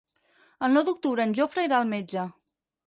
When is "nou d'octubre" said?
0.77-1.29